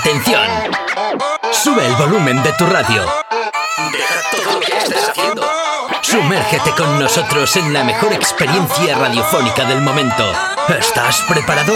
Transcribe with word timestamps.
Atención. 0.00 0.48
Sube 1.52 1.86
el 1.86 1.94
volumen 1.96 2.42
de 2.42 2.54
tu 2.54 2.64
radio. 2.64 3.04
Deja 3.92 4.20
todo 4.32 4.54
lo 4.54 4.60
que 4.60 4.78
estés 4.78 5.10
haciendo. 5.10 5.46
Sumérgete 6.00 6.70
con 6.70 6.98
nosotros 6.98 7.54
en 7.56 7.74
la 7.74 7.84
mejor 7.84 8.14
experiencia 8.14 8.96
radiofónica 8.96 9.66
del 9.66 9.82
momento. 9.82 10.24
¿Estás 10.68 11.20
preparado? 11.28 11.74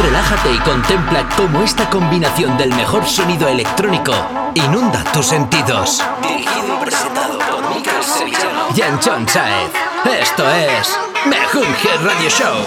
Relájate 0.00 0.52
y 0.52 0.58
contempla 0.60 1.28
cómo 1.36 1.64
esta 1.64 1.90
combinación 1.90 2.56
del 2.56 2.72
mejor 2.74 3.04
sonido 3.04 3.48
electrónico 3.48 4.14
inunda 4.54 5.02
tus 5.12 5.26
sentidos. 5.26 6.04
Dirigido 6.22 6.76
y 6.76 6.84
presentado 6.84 7.36
por 7.36 7.74
Miguel 7.74 8.04
Sevillano 8.04 8.68
y 8.76 8.82
Anchón 8.82 9.28
Saez. 9.28 9.72
Esto 10.20 10.48
es 10.48 10.96
Mejunge 11.26 11.96
Radio 12.04 12.30
Show. 12.30 12.64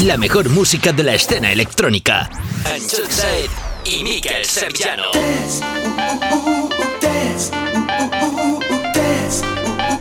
La 0.00 0.16
mejor 0.16 0.48
música 0.48 0.92
de 0.92 1.02
la 1.02 1.14
escena 1.14 1.52
electrónica. 1.52 2.28
y 3.84 4.02
Miguel 4.02 4.44
Sevillano. 4.44 5.04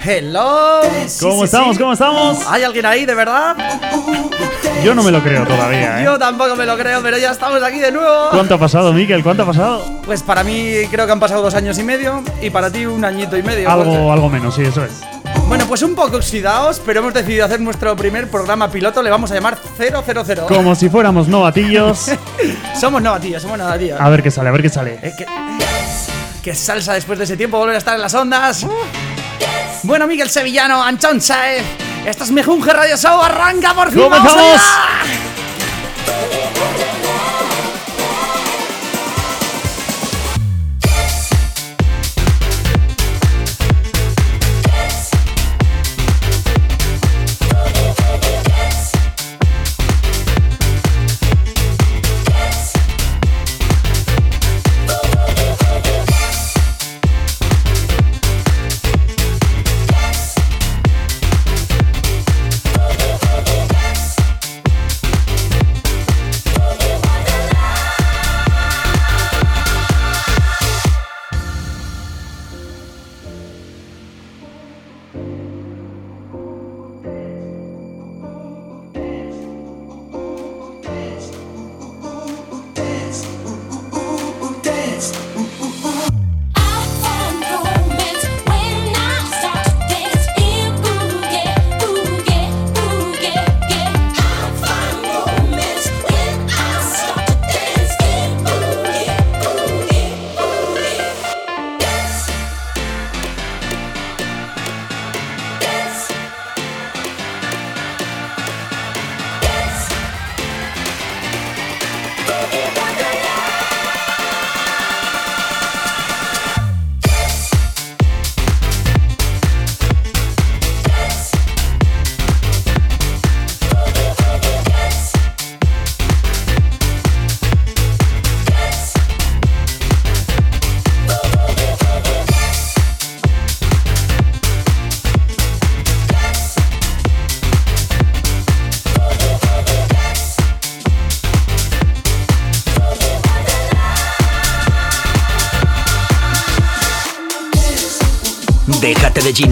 Hello. 0.03 0.81
¿Cómo 1.19 1.43
estamos? 1.43 1.77
¿Cómo 1.77 1.93
estamos? 1.93 2.39
¿Hay 2.47 2.63
alguien 2.63 2.85
ahí, 2.85 3.05
de 3.05 3.13
verdad? 3.13 3.55
Yo 4.83 4.95
no 4.95 5.03
me 5.03 5.11
lo 5.11 5.21
creo 5.21 5.45
todavía, 5.45 6.01
¿eh? 6.01 6.05
Yo 6.05 6.17
tampoco 6.17 6.55
me 6.55 6.65
lo 6.65 6.75
creo, 6.77 7.03
pero 7.03 7.17
ya 7.17 7.31
estamos 7.31 7.61
aquí 7.61 7.77
de 7.79 7.91
nuevo. 7.91 8.29
¿Cuánto 8.31 8.55
ha 8.55 8.57
pasado, 8.57 8.93
Miguel? 8.93 9.21
¿Cuánto 9.21 9.43
ha 9.43 9.45
pasado? 9.45 10.01
Pues 10.05 10.23
para 10.23 10.43
mí 10.43 10.73
creo 10.89 11.05
que 11.05 11.11
han 11.11 11.19
pasado 11.19 11.43
dos 11.43 11.53
años 11.53 11.77
y 11.77 11.83
medio 11.83 12.23
y 12.41 12.49
para 12.49 12.71
ti 12.71 12.85
un 12.85 13.05
añito 13.05 13.37
y 13.37 13.43
medio. 13.43 13.69
Algo, 13.69 14.11
algo 14.11 14.29
menos, 14.29 14.55
sí, 14.55 14.63
eso 14.63 14.83
es. 14.83 15.10
Bueno, 15.51 15.67
pues 15.67 15.81
un 15.81 15.95
poco 15.95 16.15
oxidados, 16.15 16.81
pero 16.85 17.01
hemos 17.01 17.13
decidido 17.13 17.43
hacer 17.43 17.59
nuestro 17.59 17.93
primer 17.93 18.29
programa 18.29 18.71
piloto. 18.71 19.03
Le 19.03 19.09
vamos 19.09 19.31
a 19.31 19.33
llamar 19.33 19.57
000. 19.77 20.47
Como 20.47 20.75
si 20.75 20.87
fuéramos 20.87 21.27
novatillos. 21.27 22.09
somos 22.79 23.01
novatillos, 23.01 23.41
somos 23.41 23.57
novatillos. 23.57 23.99
A 23.99 24.07
ver 24.07 24.23
qué 24.23 24.31
sale, 24.31 24.47
a 24.47 24.53
ver 24.53 24.61
qué 24.61 24.69
sale. 24.69 24.99
Eh, 25.03 25.13
qué, 26.41 26.55
salsa 26.55 26.93
después 26.93 27.19
de 27.19 27.25
ese 27.25 27.35
tiempo 27.35 27.57
volver 27.57 27.75
a 27.75 27.79
estar 27.79 27.95
en 27.95 28.01
las 28.01 28.13
ondas. 28.13 28.65
Bueno, 29.83 30.07
Miguel 30.07 30.29
Sevillano, 30.29 30.81
Anchón 30.81 31.19
Saez. 31.19 31.65
Esto 32.05 32.23
es 32.23 32.31
Mejunge 32.31 32.71
Radio 32.71 32.95
Show. 32.95 33.21
Arranca 33.21 33.73
por 33.73 33.91
fin. 33.91 34.03
¡Comenzamos! 34.03 34.61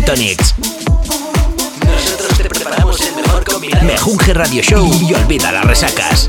Tectonics. 0.09 0.55
Nosotros 1.85 2.37
te 2.37 2.49
preparamos 2.49 2.99
el 3.01 3.15
mejor 3.15 3.43
combinado. 3.43 3.85
Mejunje 3.85 4.33
Radio 4.33 4.63
Show 4.63 4.91
y 5.07 5.13
olvida 5.13 5.51
las 5.51 5.65
resacas. 5.65 6.28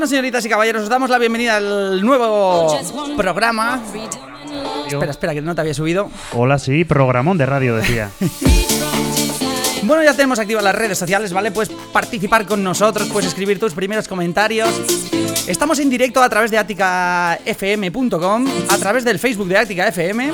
Bueno, 0.00 0.08
señoritas 0.08 0.42
y 0.46 0.48
caballeros, 0.48 0.84
os 0.84 0.88
damos 0.88 1.10
la 1.10 1.18
bienvenida 1.18 1.56
al 1.58 2.00
nuevo 2.00 2.74
programa. 3.18 3.82
Espera, 4.86 5.10
espera, 5.10 5.34
que 5.34 5.42
no 5.42 5.54
te 5.54 5.60
había 5.60 5.74
subido. 5.74 6.08
Hola, 6.32 6.58
sí, 6.58 6.86
programón 6.86 7.36
de 7.36 7.44
radio, 7.44 7.76
decía. 7.76 8.10
Bueno, 9.82 10.04
ya 10.04 10.12
tenemos 10.12 10.38
activas 10.38 10.62
las 10.62 10.74
redes 10.74 10.98
sociales, 10.98 11.32
¿vale? 11.32 11.50
Puedes 11.50 11.70
participar 11.92 12.46
con 12.46 12.62
nosotros, 12.62 13.08
puedes 13.08 13.28
escribir 13.28 13.58
tus 13.58 13.72
primeros 13.72 14.06
comentarios. 14.06 14.68
Estamos 15.48 15.78
en 15.80 15.90
directo 15.90 16.22
a 16.22 16.28
través 16.28 16.50
de 16.50 16.58
aticafm.com, 16.58 18.46
a 18.68 18.78
través 18.78 19.04
del 19.04 19.18
Facebook 19.18 19.48
de 19.48 19.56
Ática 19.56 19.88
FM 19.88 20.32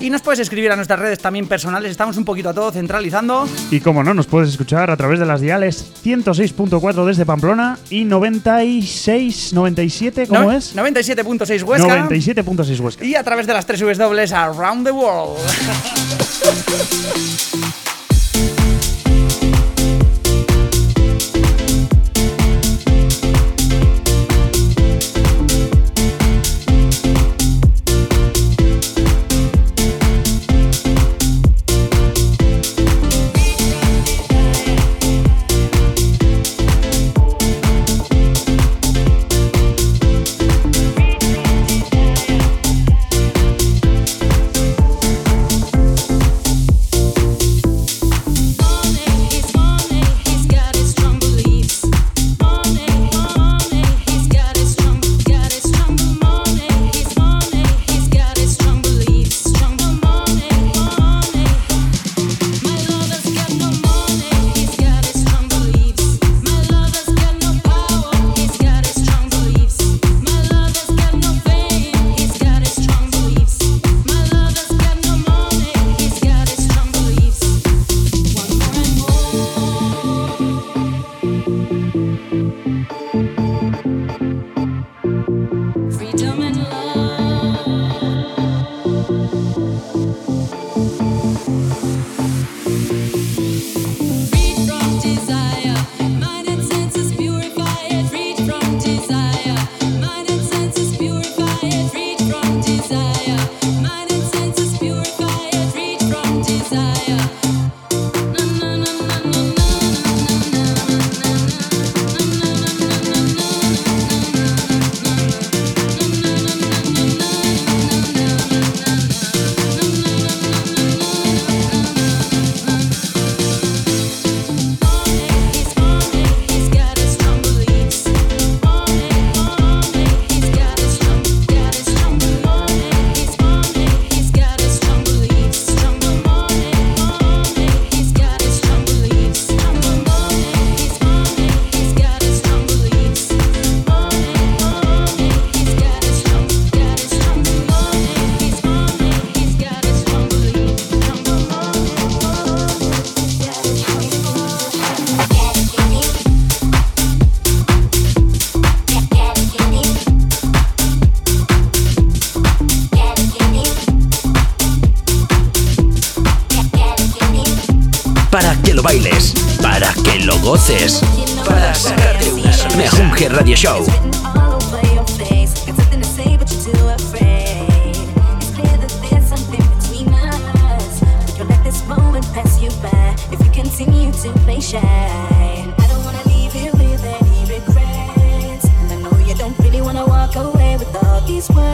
y 0.00 0.10
nos 0.10 0.22
puedes 0.22 0.40
escribir 0.40 0.70
a 0.72 0.76
nuestras 0.76 0.98
redes 0.98 1.18
también 1.18 1.46
personales, 1.46 1.90
estamos 1.90 2.16
un 2.16 2.24
poquito 2.24 2.50
a 2.50 2.54
todo 2.54 2.70
centralizando. 2.70 3.48
Y 3.70 3.80
como 3.80 4.02
no, 4.02 4.14
nos 4.14 4.26
puedes 4.26 4.50
escuchar 4.50 4.90
a 4.90 4.96
través 4.96 5.18
de 5.18 5.26
las 5.26 5.40
diales 5.40 5.92
106.4 6.04 7.04
desde 7.06 7.24
Pamplona 7.24 7.78
y 7.90 8.04
96, 8.04 9.52
97, 9.52 10.26
¿cómo 10.26 10.52
es? 10.52 10.76
97.6 10.76 11.62
Huesca. 11.62 12.08
97.6 12.08 12.80
Huesca. 12.80 13.04
Y 13.04 13.14
a 13.14 13.22
través 13.22 13.46
de 13.46 13.54
las 13.54 13.66
tres 13.66 13.80
W 13.80 14.34
Around 14.34 14.86
the 14.86 14.92
World. 14.92 15.38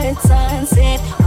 heart 0.03 0.21
sunset 0.21 1.22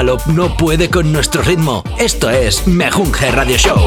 malo 0.00 0.16
no 0.24 0.56
puede 0.56 0.88
con 0.88 1.12
nuestro 1.12 1.42
ritmo. 1.42 1.84
Esto 1.98 2.30
es 2.30 2.66
Mejunje 2.66 3.30
Radio 3.32 3.58
Show. 3.58 3.78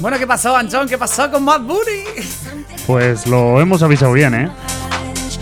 Bueno, 0.00 0.18
¿qué 0.18 0.26
pasó, 0.26 0.56
Anchón? 0.56 0.88
¿Qué 0.88 0.96
pasó 0.96 1.30
con 1.30 1.44
Bad 1.44 1.60
Bunny? 1.60 2.04
Pues 2.86 3.26
lo 3.26 3.60
hemos 3.60 3.82
avisado 3.82 4.14
bien, 4.14 4.34
¿eh? 4.34 4.50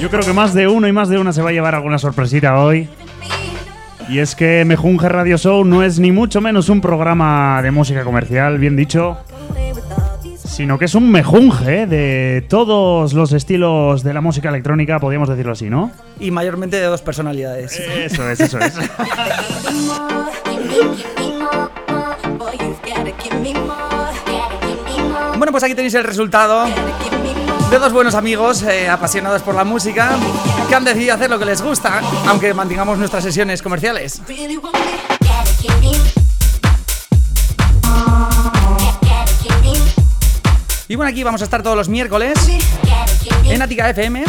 Yo 0.00 0.09
creo 0.09 0.23
que 0.23 0.33
más 0.33 0.54
de 0.54 0.66
uno 0.66 0.88
y 0.88 0.92
más 0.92 1.11
de 1.11 1.19
una 1.19 1.30
se 1.30 1.42
va 1.42 1.50
a 1.50 1.52
llevar 1.52 1.75
alguna 1.75 1.99
sorpresita 1.99 2.59
hoy. 2.59 2.88
Y 4.09 4.19
es 4.19 4.35
que 4.35 4.64
Mejunje 4.64 5.11
Radio 5.11 5.37
Show 5.37 5.62
no 5.64 5.83
es 5.83 5.99
ni 5.99 6.11
mucho 6.11 6.40
menos 6.40 6.71
un 6.71 6.80
programa 6.80 7.61
de 7.62 7.71
música 7.71 8.02
comercial, 8.02 8.59
bien 8.59 8.76
dicho, 8.76 9.19
sino 10.37 10.78
que 10.78 10.87
es 10.87 10.95
un 10.95 11.12
mejunje 11.12 11.87
de 11.87 12.45
todos 12.49 13.12
los 13.12 13.33
estilos 13.35 14.02
de 14.02 14.14
la 14.14 14.23
música 14.23 14.49
electrónica, 14.49 14.99
podríamos 14.99 15.28
decirlo 15.28 15.52
así, 15.52 15.69
¿no? 15.69 15.92
Y 16.19 16.30
mayormente 16.30 16.78
de 16.78 16.87
dos 16.87 17.02
personalidades. 17.02 17.78
Eso 17.78 18.28
es, 18.30 18.40
eso 18.40 18.59
es. 18.59 18.75
Bueno, 25.37 25.52
pues 25.52 25.64
aquí 25.64 25.75
tenéis 25.75 25.95
el 25.95 26.04
resultado. 26.04 26.66
De 27.71 27.79
dos 27.79 27.93
buenos 27.93 28.15
amigos 28.17 28.62
eh, 28.62 28.89
apasionados 28.89 29.43
por 29.43 29.55
la 29.55 29.62
música 29.62 30.19
que 30.69 30.75
han 30.75 30.85
decidido 30.85 31.15
hacer 31.15 31.31
lo 31.31 31.39
que 31.39 31.45
les 31.45 31.62
gusta, 31.62 32.00
aunque 32.27 32.53
mantengamos 32.53 32.99
nuestras 32.99 33.23
sesiones 33.23 33.62
comerciales. 33.62 34.21
Y 40.89 40.97
bueno, 40.97 41.11
aquí 41.11 41.23
vamos 41.23 41.41
a 41.43 41.45
estar 41.45 41.62
todos 41.62 41.77
los 41.77 41.89
miércoles 41.89 42.37
en 43.45 43.62
Ática 43.62 43.89
FM 43.91 44.25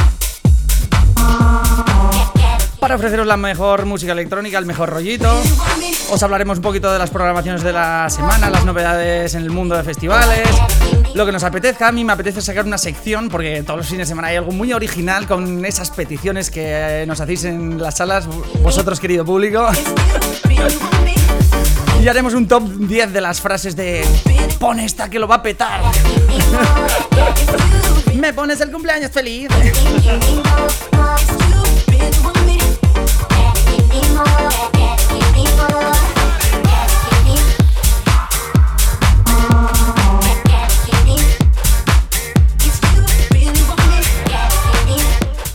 para 2.80 2.96
ofreceros 2.96 3.26
la 3.26 3.38
mejor 3.38 3.86
música 3.86 4.12
electrónica, 4.12 4.60
el 4.60 4.66
mejor 4.66 4.90
rollito. 4.90 5.42
Os 6.12 6.22
hablaremos 6.24 6.58
un 6.58 6.62
poquito 6.62 6.92
de 6.92 7.00
las 7.00 7.10
programaciones 7.10 7.64
de 7.64 7.72
la 7.72 8.10
semana, 8.10 8.50
las 8.50 8.66
novedades 8.66 9.34
en 9.34 9.44
el 9.44 9.50
mundo 9.50 9.78
de 9.78 9.84
festivales, 9.84 10.46
lo 11.14 11.26
que 11.26 11.32
nos 11.32 11.42
apetezca. 11.46 11.88
A 11.88 11.94
mí 11.94 12.04
me 12.04 12.12
apetece 12.12 12.42
sacar 12.42 12.66
una 12.66 12.78
sección 12.78 13.30
porque 13.30 13.64
todos 13.64 13.78
los 13.78 13.88
fines 13.88 14.08
de 14.08 14.12
semana 14.12 14.28
hay 14.28 14.36
algo 14.36 14.52
muy 14.52 14.74
original 14.74 15.26
con 15.26 15.64
esas 15.64 15.90
peticiones 15.90 16.52
que 16.52 17.06
nos 17.08 17.22
hacéis 17.22 17.46
en 17.46 17.82
las 17.82 17.96
salas, 17.96 18.28
vosotros 18.62 19.00
querido 19.00 19.24
público. 19.24 19.70
Y 22.04 22.08
haremos 22.10 22.34
un 22.34 22.46
top 22.46 22.64
10 22.64 23.14
de 23.14 23.22
las 23.22 23.40
frases 23.40 23.78
de 23.78 24.06
pon 24.60 24.82
esta 24.82 25.10
que 25.10 25.18
lo 25.18 25.30
va 25.30 25.36
a 25.36 25.42
petar. 25.42 25.82
Me 28.16 28.34
pones 28.34 28.60
el 28.60 28.70
cumpleaños 28.70 29.12
feliz. 29.12 29.48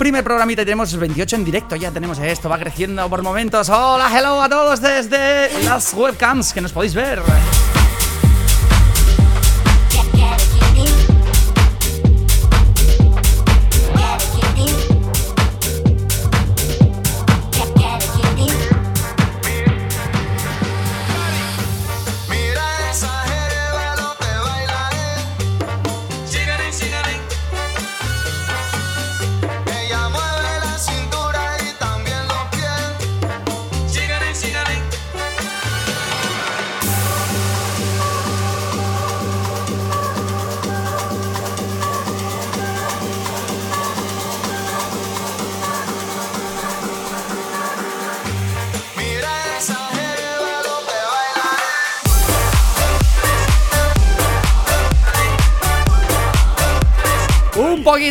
Primer 0.07 0.23
programita 0.23 0.63
y 0.63 0.65
tenemos 0.65 0.97
28 0.97 1.35
en 1.35 1.45
directo, 1.45 1.75
ya 1.75 1.91
tenemos 1.91 2.21
esto, 2.21 2.49
va 2.49 2.61
creciendo 2.61 3.11
por 3.11 3.25
momentos. 3.25 3.69
Hola, 3.69 4.09
hello 4.17 4.41
a 4.41 4.49
todos 4.49 4.81
desde 4.81 5.51
las 5.65 5.93
webcams 5.95 6.53
que 6.53 6.61
nos 6.61 6.71
podéis 6.71 6.95
ver. 6.95 7.21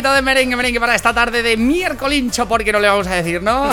Poquito 0.06 0.14
de 0.14 0.22
merengue, 0.22 0.56
merengue 0.56 0.78
para 0.80 0.94
esta 0.94 1.12
tarde 1.12 1.42
de 1.42 1.56
miércolincho, 1.56 2.46
porque 2.46 2.72
no 2.72 2.78
le 2.78 2.88
vamos 2.88 3.06
a 3.08 3.14
decir, 3.16 3.42
¿no? 3.42 3.68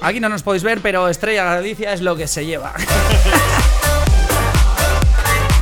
Aquí 0.00 0.18
no 0.18 0.28
nos 0.28 0.42
podéis 0.42 0.64
ver, 0.64 0.80
pero 0.80 1.08
Estrella 1.08 1.44
Galicia 1.44 1.92
es 1.92 2.00
lo 2.00 2.16
que 2.16 2.26
se 2.26 2.44
lleva. 2.44 2.72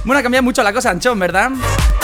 Bueno, 0.02 0.20
ha 0.20 0.22
cambiado 0.22 0.42
mucho 0.42 0.62
la 0.62 0.72
cosa, 0.72 0.90
Anchón, 0.90 1.18
¿verdad? 1.18 1.50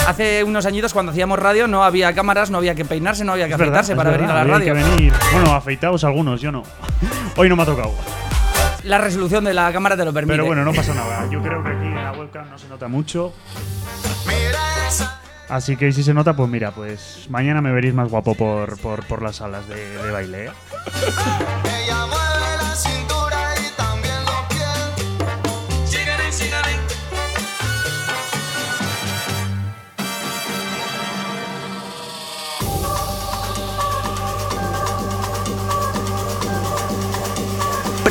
Hace 0.06 0.44
unos 0.44 0.66
añitos 0.66 0.92
cuando 0.92 1.10
hacíamos 1.12 1.38
radio 1.38 1.66
no 1.66 1.82
había 1.82 2.14
cámaras, 2.14 2.50
no 2.50 2.58
había 2.58 2.75
que 2.75 2.84
peinarse, 2.84 3.25
no 3.25 3.32
había 3.32 3.46
que 3.46 3.54
Es 3.54 3.60
afeitarse 3.60 3.96
para 3.96 4.10
verdad, 4.10 4.26
venir 4.26 4.36
a 4.36 4.44
la 4.44 4.52
radio. 4.58 4.75
que 4.75 4.80
venir. 4.80 5.12
Bueno, 5.32 5.54
afeitados 5.54 6.04
algunos, 6.04 6.42
yo 6.42 6.52
no. 6.52 6.62
Hoy 7.36 7.48
no 7.48 7.56
me 7.56 7.62
ha 7.62 7.66
tocado. 7.66 7.94
La 8.86 8.98
resolución 8.98 9.44
de 9.44 9.52
la 9.52 9.72
cámara 9.72 9.96
te 9.96 10.04
lo 10.04 10.12
permite. 10.12 10.34
Pero 10.34 10.46
bueno, 10.46 10.64
no 10.64 10.72
pasa 10.72 10.94
nada. 10.94 11.28
Yo 11.30 11.42
creo 11.42 11.62
que 11.62 11.70
aquí 11.70 11.86
en 11.86 11.94
la 11.94 12.12
webcam 12.12 12.48
no 12.48 12.58
se 12.58 12.68
nota 12.68 12.88
mucho. 12.88 13.32
Mira 14.26 14.88
esa 14.88 15.20
Así 15.48 15.76
que 15.76 15.92
si 15.92 16.02
se 16.02 16.12
nota, 16.12 16.34
pues 16.34 16.48
mira, 16.48 16.72
pues 16.72 17.26
mañana 17.30 17.60
me 17.60 17.70
veréis 17.72 17.94
más 17.94 18.08
guapo 18.10 18.34
por, 18.34 18.78
por, 18.80 19.04
por 19.06 19.22
las 19.22 19.36
salas 19.36 19.68
de, 19.68 19.96
de 19.98 20.10
baile. 20.10 20.46
¿eh? 20.46 20.50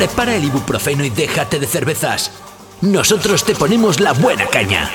Prepara 0.06 0.36
el 0.36 0.44
ibuprofeno 0.44 1.04
y 1.04 1.10
déjate 1.10 1.58
de 1.58 1.66
cervezas. 1.66 2.32
Nosotros 2.82 3.44
te 3.44 3.56
ponemos 3.56 4.00
la 4.00 4.14
buena 4.14 4.46
caña. 4.46 4.88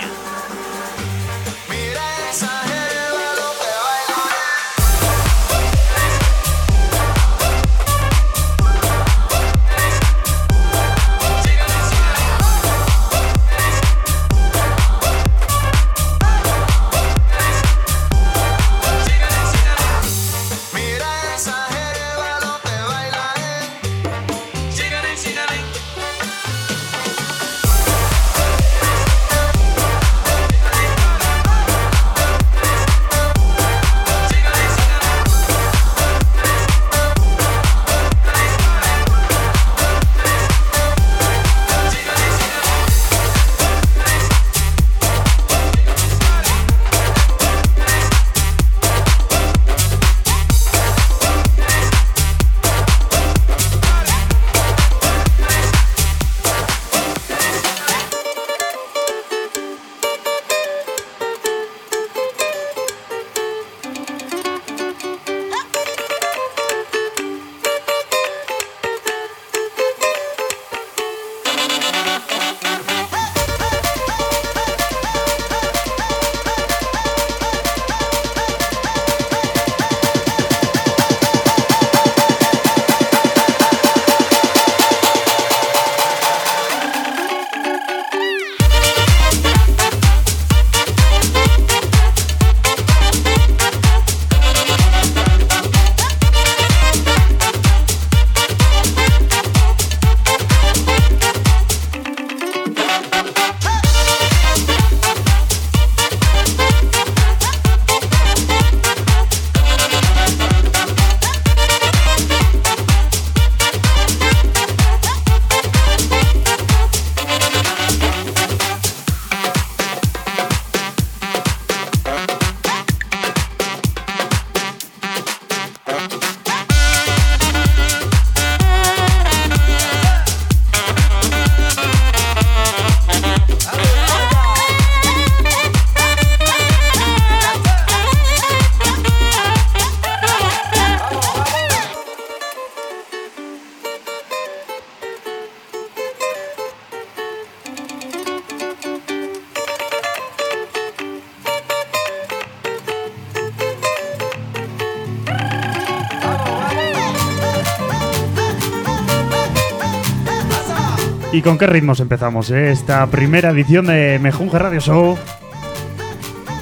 ¿Y 161.41 161.43
con 161.43 161.57
qué 161.57 161.67
ritmos 161.67 162.01
empezamos, 162.01 162.51
eh? 162.51 162.71
Esta 162.71 163.07
primera 163.07 163.49
edición 163.49 163.87
de 163.87 164.19
Mejunje 164.21 164.59
Radio 164.59 164.79
Show. 164.79 165.17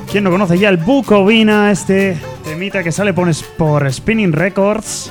¿Quién 0.09 0.23
no 0.23 0.31
conoce 0.31 0.57
ya 0.57 0.69
el 0.69 0.77
Bucovina, 0.77 1.73
este 1.73 2.17
temita 2.45 2.85
que 2.85 2.93
sale 2.93 3.13
por, 3.13 3.93
Spinning 3.93 4.33
Records? 4.33 5.11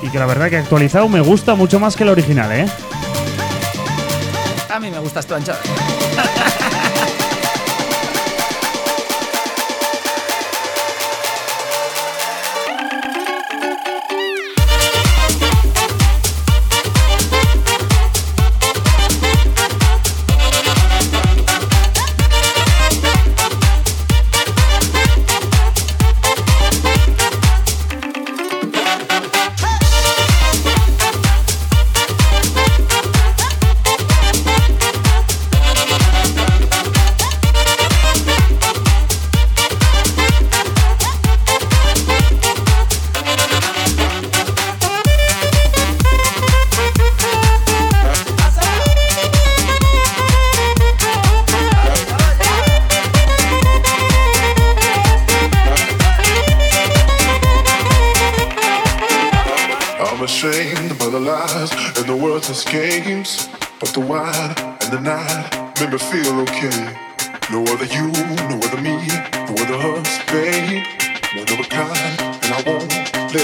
Y 0.00 0.08
que 0.08 0.18
la 0.18 0.24
verdad 0.24 0.48
que 0.48 0.56
actualizado 0.56 1.10
me 1.10 1.20
gusta 1.20 1.54
mucho 1.56 1.78
más 1.78 1.94
que 1.94 2.04
el 2.04 2.08
original, 2.08 2.50
¿eh? 2.52 2.66
A 4.70 4.80
mí 4.80 4.90
me 4.90 4.98
gustas 4.98 5.26
tú, 5.26 5.34
Ancho. 5.34 5.52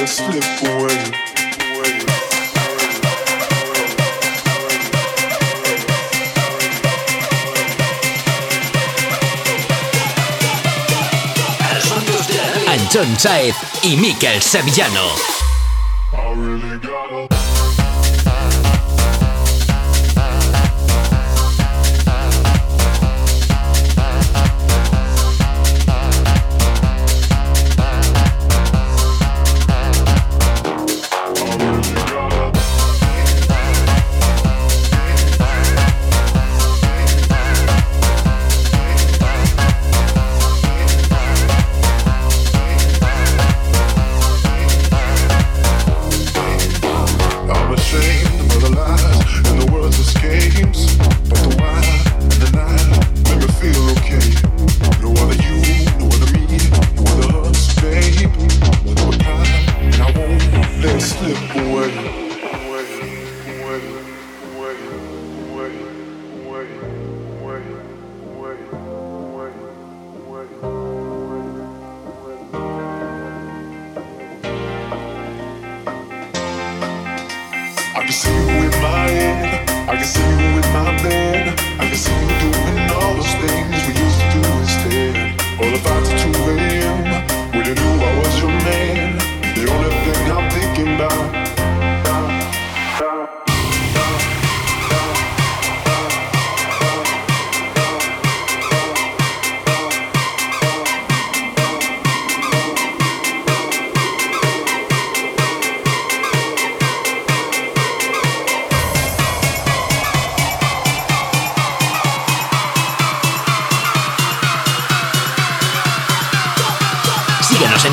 slip 0.08 0.42
away. 0.64 1.28
Saez 13.18 13.56
y 13.82 13.96
Miquel 13.96 14.40
Sevillano. 14.40 15.10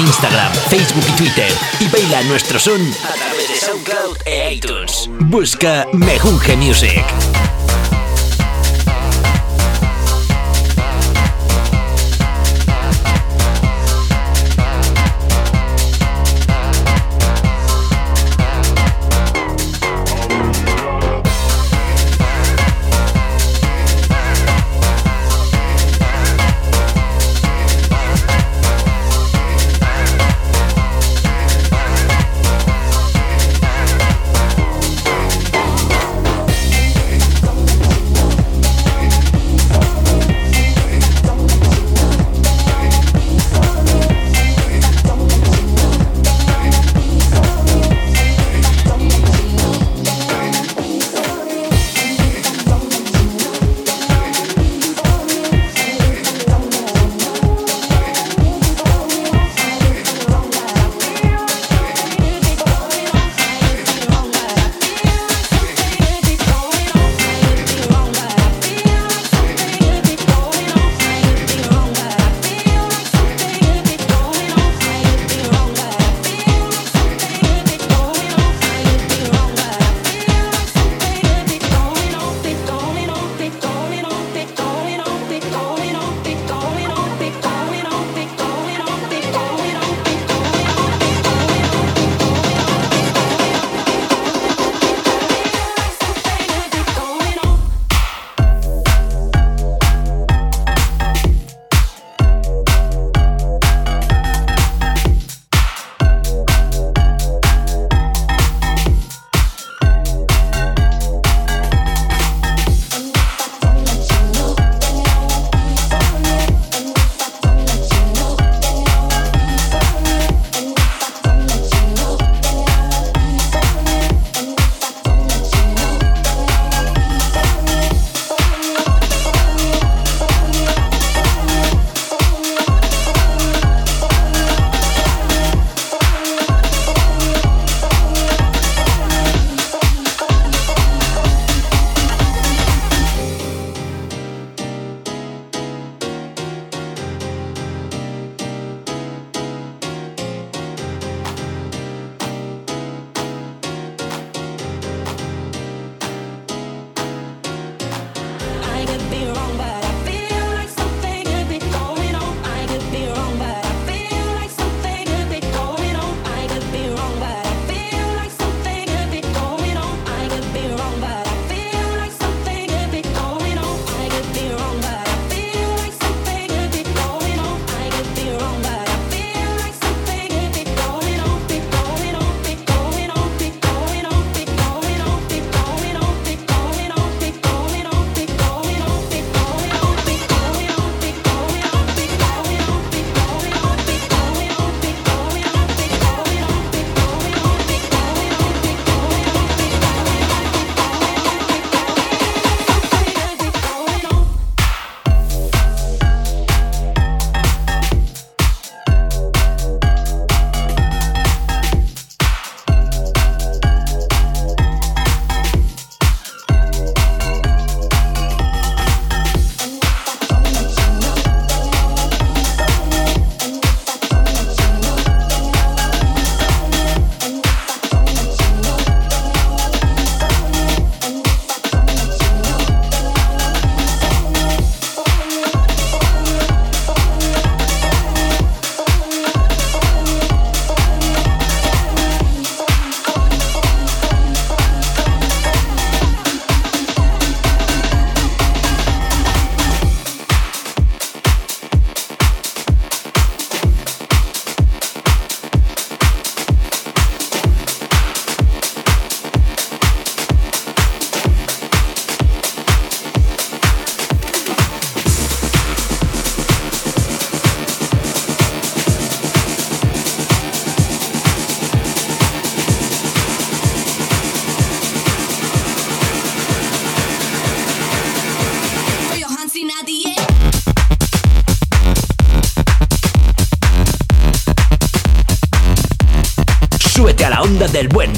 Instagram, 0.06 0.54
Facebook 0.70 1.04
y 1.10 1.16
Twitter 1.16 1.52
y 1.80 1.88
baila 1.88 2.22
nuestro 2.24 2.60
son 2.60 2.82
a 2.82 3.14
través 3.14 3.48
de 3.50 3.56
SoundCloud 3.56 4.18
e 4.26 4.54
iTunes. 4.54 5.10
Busca 5.20 5.88
Mejunje 5.94 6.56
Music. 6.56 7.35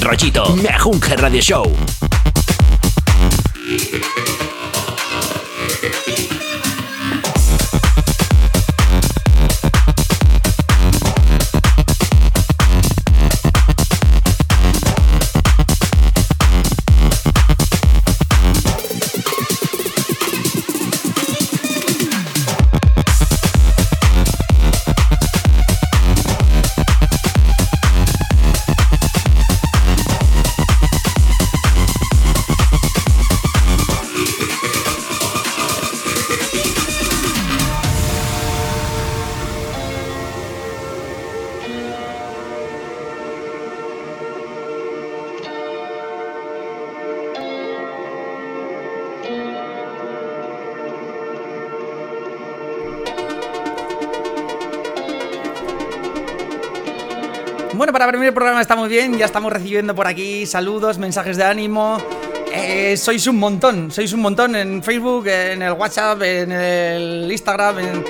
Rollito. 0.08 0.54
Mejunje 0.54 1.16
Radio 1.16 1.42
Show. 1.42 2.07
Bueno, 57.90 58.06
para 58.06 58.26
el 58.26 58.34
programa 58.34 58.60
está 58.60 58.76
muy 58.76 58.90
bien. 58.90 59.16
Ya 59.16 59.24
estamos 59.24 59.50
recibiendo 59.50 59.94
por 59.94 60.06
aquí 60.06 60.44
saludos, 60.44 60.98
mensajes 60.98 61.38
de 61.38 61.44
ánimo. 61.44 61.96
Eh, 62.52 62.98
sois 62.98 63.26
un 63.26 63.38
montón, 63.38 63.90
sois 63.90 64.12
un 64.12 64.20
montón 64.20 64.54
en 64.56 64.82
Facebook, 64.82 65.26
en 65.26 65.62
el 65.62 65.72
WhatsApp, 65.72 66.20
en 66.20 66.52
el 66.52 67.32
Instagram, 67.32 67.78
en... 67.78 68.04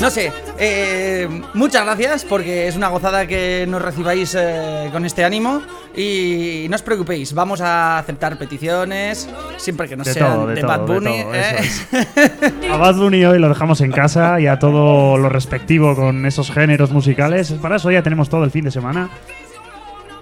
No 0.00 0.08
sé, 0.08 0.32
eh, 0.58 1.28
muchas 1.54 1.84
gracias 1.84 2.24
porque 2.24 2.68
es 2.68 2.76
una 2.76 2.88
gozada 2.88 3.26
que 3.26 3.66
nos 3.68 3.82
recibáis 3.82 4.34
eh, 4.38 4.88
con 4.92 5.04
este 5.04 5.24
ánimo 5.24 5.62
y 5.96 6.66
no 6.68 6.76
os 6.76 6.82
preocupéis, 6.82 7.34
vamos 7.34 7.60
a 7.60 7.98
aceptar 7.98 8.38
peticiones, 8.38 9.28
siempre 9.56 9.88
que 9.88 9.96
no 9.96 10.04
De 10.04 10.12
sean 10.12 10.32
todo, 10.34 10.46
de 10.46 10.54
de 10.56 10.60
todo, 10.60 10.68
Bad 10.70 10.80
de 10.80 10.94
Bunny. 10.94 11.22
todo, 11.22 11.34
¿eh? 11.34 11.56
eso 11.60 12.72
A 12.72 12.76
Bad 12.76 12.96
Bunny 12.96 13.24
hoy 13.24 13.38
lo 13.38 13.48
dejamos 13.48 13.80
en 13.80 13.92
casa 13.92 14.40
y 14.40 14.46
a 14.46 14.58
todo 14.58 15.16
lo 15.18 15.28
respectivo 15.28 15.94
con 15.94 16.26
esos 16.26 16.50
géneros 16.50 16.90
musicales. 16.90 17.52
Para 17.52 17.76
eso 17.76 17.90
ya 17.90 18.02
tenemos 18.02 18.28
todo 18.28 18.44
el 18.44 18.50
fin 18.50 18.64
de 18.64 18.70
semana. 18.70 19.10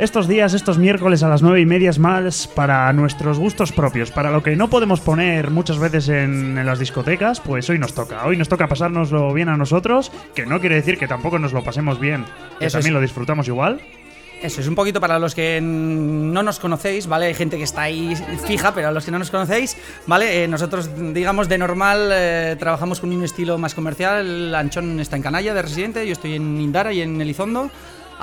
Estos 0.03 0.27
días, 0.27 0.53
estos 0.53 0.79
miércoles 0.79 1.23
a 1.23 1.29
las 1.29 1.43
nueve 1.43 1.61
y 1.61 1.65
media 1.65 1.89
es 1.89 2.01
más 2.01 2.49
para 2.49 2.93
nuestros 2.93 3.39
gustos 3.39 3.71
propios. 3.71 4.11
Para 4.11 4.33
lo 4.33 4.43
que 4.43 4.57
no 4.57 4.69
podemos 4.69 4.99
poner 4.99 5.53
muchas 5.53 5.79
veces 5.79 6.09
en, 6.09 6.59
en 6.59 6.67
las 6.67 6.81
discotecas, 6.81 7.39
pues 7.39 7.71
hoy 7.71 7.79
nos 7.79 7.95
toca. 7.95 8.27
Hoy 8.27 8.37
nos 8.37 8.49
toca 8.49 8.67
pasárnoslo 8.67 9.33
bien 9.33 9.49
a 9.49 9.57
nosotros, 9.57 10.11
que 10.35 10.45
no 10.45 10.59
quiere 10.59 10.75
decir 10.75 10.99
que 10.99 11.07
tampoco 11.07 11.39
nos 11.39 11.53
lo 11.53 11.63
pasemos 11.63 12.01
bien. 12.01 12.25
Que 12.59 12.67
Eso 12.67 12.79
también 12.79 12.95
es. 12.95 12.97
lo 12.97 13.01
disfrutamos 13.01 13.47
igual. 13.47 13.81
Eso 14.43 14.61
es 14.61 14.67
un 14.67 14.75
poquito 14.75 15.01
para 15.01 15.21
los 15.21 15.37
que 15.37 15.61
no 15.63 16.43
nos 16.43 16.59
conocéis, 16.59 17.07
¿vale? 17.07 17.27
Hay 17.27 17.35
gente 17.35 17.57
que 17.57 17.63
está 17.63 17.83
ahí 17.83 18.17
fija, 18.45 18.75
pero 18.75 18.89
a 18.89 18.91
los 18.91 19.05
que 19.05 19.13
no 19.13 19.21
nos 19.21 19.31
conocéis, 19.31 19.77
¿vale? 20.09 20.43
Eh, 20.43 20.49
nosotros, 20.49 20.91
digamos, 21.15 21.49
de 21.49 21.59
normal 21.59 22.09
eh, 22.13 22.57
trabajamos 22.59 22.99
con 22.99 23.13
un 23.13 23.23
estilo 23.23 23.57
más 23.57 23.73
comercial. 23.73 24.53
Anchón 24.53 24.99
está 24.99 25.15
en 25.15 25.23
Canalla, 25.23 25.55
de 25.55 25.63
residente, 25.63 26.05
yo 26.05 26.13
estoy 26.15 26.35
en 26.35 26.61
Indara 26.61 26.93
y 26.93 27.03
en 27.03 27.21
Elizondo. 27.21 27.71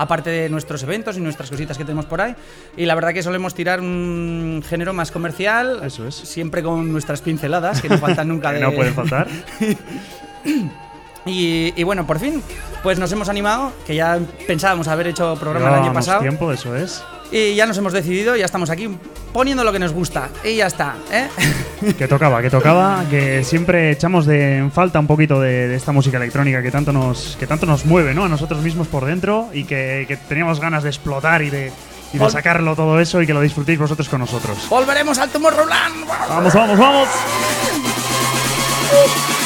Aparte 0.02 0.30
de 0.30 0.50
nuestros 0.50 0.82
eventos 0.84 1.18
y 1.18 1.20
nuestras 1.20 1.50
cositas 1.50 1.78
que 1.78 1.84
tenemos 1.84 2.06
por 2.06 2.22
ahí. 2.22 2.34
Y 2.78 2.86
la 2.86 2.96
verdad 2.96 3.14
que 3.14 3.22
solemos 3.22 3.54
tirar 3.54 3.82
un 3.82 4.64
género 4.66 4.94
más 4.94 5.12
comercial. 5.12 5.82
Eso 5.84 6.08
es. 6.08 6.16
Siempre 6.16 6.64
con 6.64 6.90
nuestras 6.92 7.22
pinceladas, 7.22 7.82
que 7.82 7.90
no 7.90 7.98
faltan 7.98 8.30
nunca 8.30 8.52
de. 8.54 8.62
no 8.62 8.72
pueden 8.72 8.94
faltar. 8.94 9.28
Y, 11.26 11.74
y 11.76 11.84
bueno, 11.84 12.08
por 12.08 12.20
fin, 12.20 12.42
pues 12.82 12.98
nos 12.98 13.12
hemos 13.12 13.30
animado, 13.30 13.72
que 13.86 13.96
ya 13.96 14.18
pensábamos 14.48 14.88
haber 14.88 15.08
hecho 15.08 15.36
programa 15.36 15.70
el 15.70 15.76
año 15.84 15.94
pasado. 15.94 16.22
tiempo, 16.22 16.52
eso 16.52 16.76
es. 16.76 17.04
Y 17.32 17.54
ya 17.54 17.68
nos 17.68 17.78
hemos 17.78 17.94
decidido, 17.94 18.36
ya 18.36 18.46
estamos 18.46 18.72
aquí 18.72 18.90
poniendo 19.32 19.64
lo 19.64 19.72
que 19.72 19.78
nos 19.78 19.92
gusta. 19.94 20.30
Y 20.44 20.56
ya 20.56 20.66
está, 20.68 20.96
¿eh? 21.12 21.28
Que 21.98 22.08
tocaba, 22.08 22.42
que 22.42 22.50
tocaba, 22.50 23.06
que 23.10 23.44
siempre 23.44 23.92
echamos 23.92 24.26
de, 24.26 24.58
en 24.58 24.72
falta 24.72 25.00
un 25.00 25.06
poquito 25.06 25.40
de, 25.40 25.68
de 25.68 25.76
esta 25.76 25.92
música 25.92 26.18
electrónica 26.18 26.64
que 26.64 26.72
tanto 26.72 26.92
nos, 26.92 27.38
que 27.40 27.46
tanto 27.46 27.68
nos 27.68 27.86
mueve, 27.86 28.16
¿no? 28.16 28.26
A 28.26 28.30
nosotros 28.30 28.62
mismos 28.64 28.88
por 28.88 29.06
dentro 29.06 29.50
y 29.54 29.66
que, 29.66 30.06
que 30.08 30.18
teníamos 30.18 30.60
ganas 30.60 30.82
de 30.84 30.90
explotar 30.90 31.44
y 31.44 31.52
de, 31.52 31.72
y 32.14 32.18
de 32.18 32.26
Ol- 32.26 32.32
sacarlo 32.32 32.76
todo 32.76 33.00
eso 33.00 33.22
y 33.22 33.28
que 33.28 33.34
lo 33.36 33.42
disfrutéis 33.42 33.78
vosotros 33.78 34.10
con 34.10 34.22
nosotros. 34.22 34.58
Volveremos 34.68 35.20
al 35.20 35.30
Tomorrowland. 35.30 36.08
Vamos, 36.30 36.54
vamos, 36.54 36.80
vamos. 36.80 37.08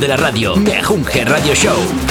de 0.00 0.08
la 0.08 0.16
radio. 0.16 0.56
Mejunje 0.56 1.24
Radio 1.24 1.54
Show. 1.54 2.09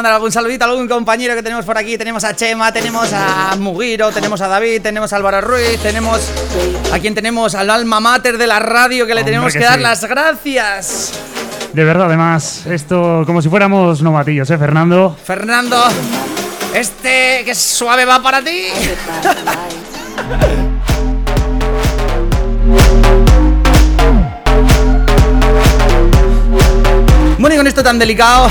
Mandar 0.00 0.14
algún 0.14 0.32
saludito 0.32 0.64
a 0.64 0.68
algún 0.68 0.88
compañero 0.88 1.34
que 1.34 1.42
tenemos 1.42 1.66
por 1.66 1.76
aquí. 1.76 1.98
Tenemos 1.98 2.24
a 2.24 2.34
Chema, 2.34 2.72
tenemos 2.72 3.12
a 3.12 3.54
Mugiro, 3.58 4.10
tenemos 4.10 4.40
a 4.40 4.48
David, 4.48 4.80
tenemos 4.80 5.12
a 5.12 5.16
Álvaro 5.16 5.42
Ruiz, 5.42 5.78
tenemos 5.82 6.22
a 6.90 6.98
quien 6.98 7.14
tenemos 7.14 7.54
al 7.54 7.68
alma 7.68 8.00
mater 8.00 8.38
de 8.38 8.46
la 8.46 8.60
radio 8.60 9.06
que 9.06 9.12
le 9.12 9.20
Hombre, 9.20 9.32
tenemos 9.32 9.52
que, 9.52 9.58
que 9.58 9.64
dar 9.66 9.76
sí. 9.76 9.82
las 9.82 10.04
gracias. 10.06 11.12
De 11.74 11.84
verdad, 11.84 12.06
además, 12.06 12.64
esto 12.66 13.24
como 13.26 13.42
si 13.42 13.50
fuéramos 13.50 14.00
novatillos, 14.00 14.50
¿eh, 14.50 14.56
Fernando? 14.56 15.14
Fernando, 15.22 15.84
este 16.74 17.42
que 17.44 17.54
suave 17.54 18.06
va 18.06 18.22
para 18.22 18.42
ti. 18.42 18.68
Bueno, 27.40 27.54
y 27.54 27.56
con 27.56 27.66
esto 27.66 27.82
tan 27.82 27.98
delicado, 27.98 28.48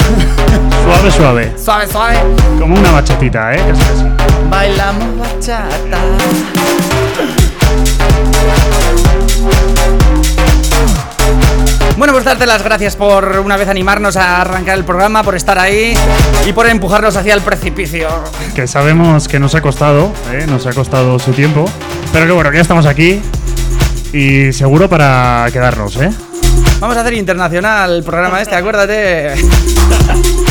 Suave, 0.90 1.12
suave. 1.12 1.54
suave, 1.56 1.88
suave, 1.88 2.18
Como 2.58 2.76
una 2.76 2.92
bachatita, 2.92 3.54
¿eh? 3.54 3.64
Casi, 3.70 3.82
casi. 3.82 4.06
bailamos 4.50 5.20
bachata. 5.20 5.98
Bueno, 11.96 12.14
pues 12.14 12.26
darte 12.26 12.46
las 12.48 12.64
gracias 12.64 12.96
por 12.96 13.40
una 13.40 13.56
vez 13.56 13.68
animarnos 13.68 14.18
a 14.18 14.42
arrancar 14.42 14.78
el 14.78 14.84
programa, 14.84 15.22
por 15.22 15.36
estar 15.36 15.60
ahí 15.60 15.94
y 16.48 16.54
por 16.54 16.66
empujarnos 16.68 17.16
hacia 17.16 17.36
el 17.36 17.42
precipicio. 17.42 18.08
Que 18.56 18.68
sabemos 18.68 19.28
que 19.28 19.40
nos 19.40 19.54
ha 19.54 19.62
costado, 19.62 20.12
¿eh? 20.32 20.46
Nos 20.48 20.66
ha 20.66 20.74
costado 20.74 21.20
su 21.20 21.34
tiempo. 21.34 21.66
Pero 22.12 22.26
que 22.26 22.32
bueno, 22.32 22.50
que 22.50 22.58
ya 22.58 22.62
estamos 22.64 22.88
aquí. 22.88 23.22
Y 24.12 24.52
seguro 24.54 24.90
para 24.90 25.48
quedarnos, 25.54 25.96
¿eh? 25.98 26.10
Vamos 26.80 26.98
a 26.98 27.02
hacer 27.02 27.14
internacional 27.14 27.98
el 27.98 28.04
programa 28.04 28.42
este, 28.42 28.56
acuérdate. 28.56 29.36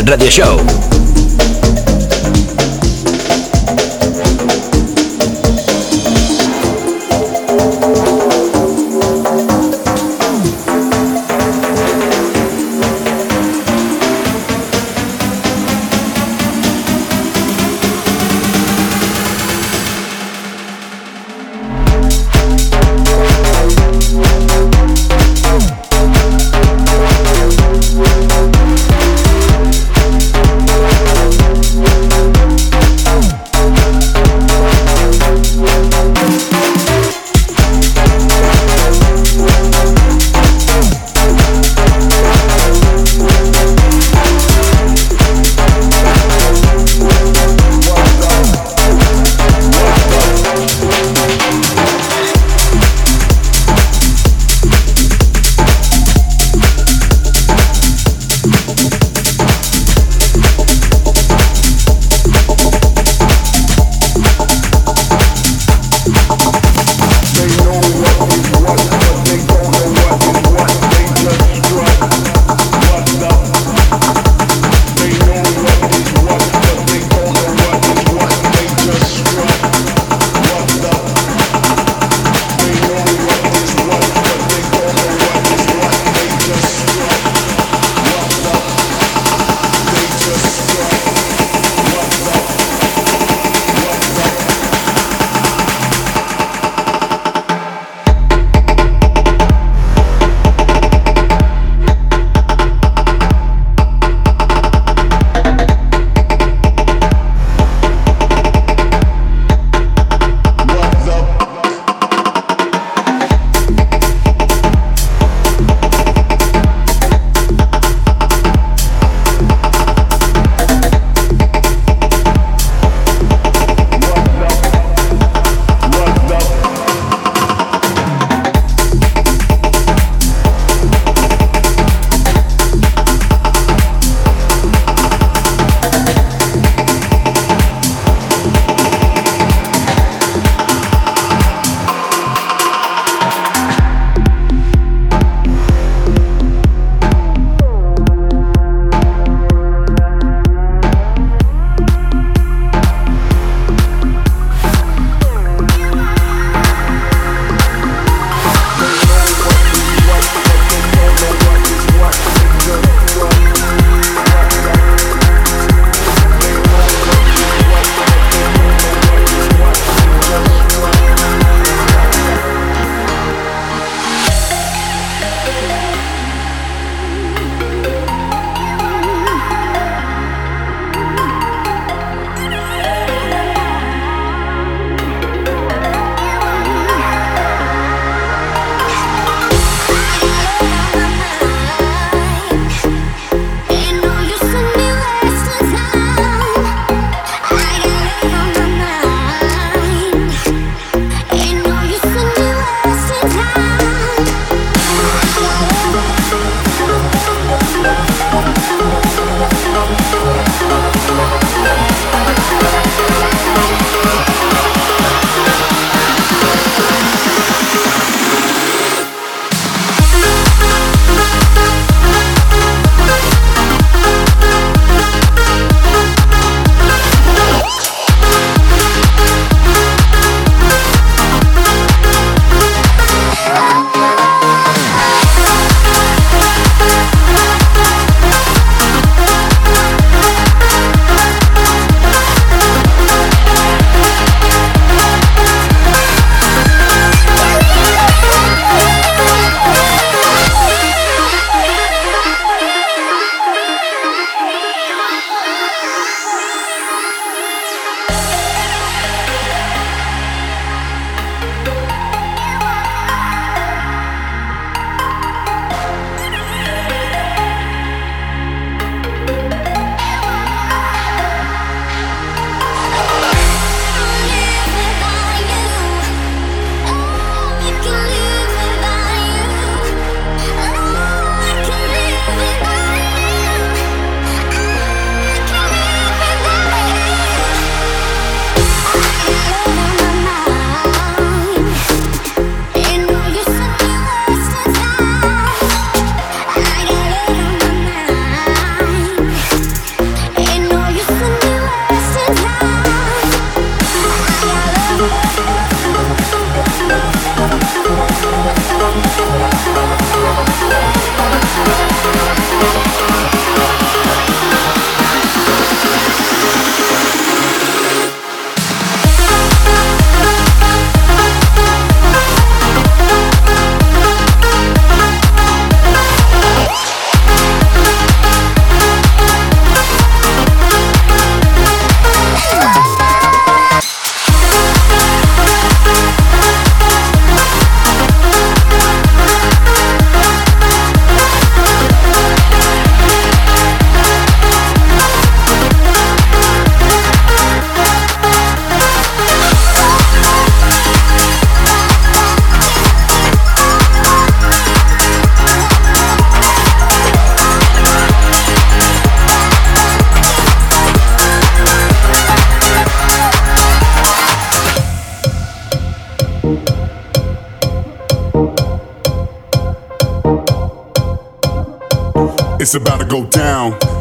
Mejungen 0.00 0.06
Radio 0.06 0.30
Show. 0.30 0.99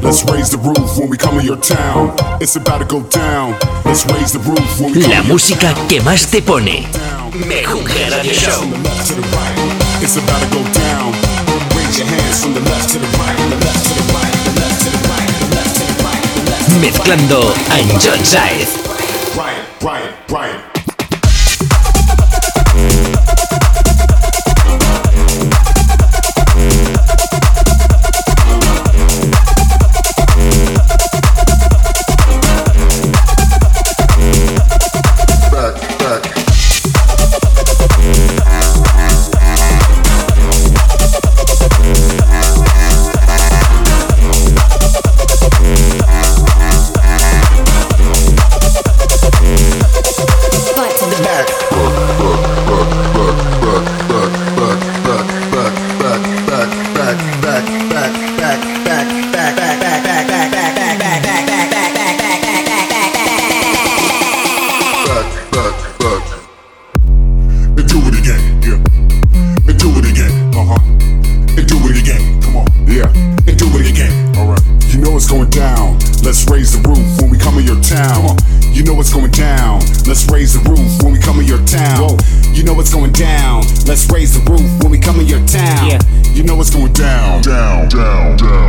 Let's 0.10 0.26
raise 0.26 0.50
the 0.50 0.58
roof 0.58 0.98
when 0.98 1.08
we 1.08 1.18
come 1.18 1.38
in 1.38 1.46
your 1.46 1.62
town. 1.62 2.18
It's 2.42 2.56
about 2.56 2.80
to 2.80 2.86
go 2.86 3.04
down. 3.14 3.52
Let's 3.86 4.10
raise 4.10 4.34
the 4.34 4.40
roof 4.40 4.82
when 4.82 4.92
we 4.92 5.04
come 5.04 5.12
La 5.12 5.22
música 5.22 5.72
que 5.88 6.02
más 6.02 6.26
te 6.32 6.42
pone. 6.42 6.88
Radio 7.32 8.34
Show. 8.34 8.50
From 8.58 8.72
the 8.72 8.90
left 8.90 9.06
to 9.06 9.14
the 9.14 9.22
right. 9.22 10.02
It's 10.02 10.18
about 10.18 10.42
to 10.42 10.50
go 10.50 10.64
down. 10.74 11.14
Raise 11.78 12.00
your 12.00 12.08
hands 12.08 12.42
from 12.42 12.56
the 12.56 12.62
left 12.62 12.90
to 12.90 12.98
the 12.98 13.06
right. 13.22 13.38
The 13.38 13.58
left 13.62 13.86
to 13.86 13.94
the 13.94 14.06
right. 14.12 14.34
The 14.46 14.54
left 14.60 14.82
to 14.82 14.90
the 14.90 15.02
right. 15.14 15.30
The 15.30 15.56
left 15.56 15.76
to 15.78 15.86
the 15.86 16.04
right. 16.04 16.24
The 16.26 16.42
left 16.50 16.66
to 16.66 16.74
the 16.74 16.80
Mezclando 16.82 17.42
a 17.70 18.00
John 18.02 18.26
Saez. 18.26 18.89
Let's 80.10 80.26
raise 80.32 80.58
the 80.58 80.68
roof 80.68 81.04
when 81.04 81.14
we 81.14 81.20
come 81.20 81.40
in 81.40 81.46
your 81.46 81.64
town. 81.68 82.18
You 82.52 82.64
know 82.64 82.74
what's 82.74 82.92
going 82.92 83.12
down. 83.12 83.62
Let's 83.86 84.10
raise 84.10 84.34
the 84.34 84.42
roof 84.50 84.66
when 84.82 84.90
we 84.90 84.98
come 84.98 85.20
in 85.20 85.28
your 85.28 85.46
town. 85.46 85.86
Yeah. 85.86 86.02
You 86.34 86.42
know 86.42 86.56
what's 86.56 86.74
going 86.74 86.94
down, 86.94 87.44
down, 87.44 87.90
down, 87.90 88.36
down, 88.36 88.38
down, 88.38 88.69